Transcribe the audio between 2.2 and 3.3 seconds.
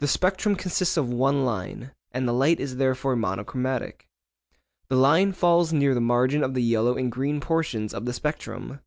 the light is therefore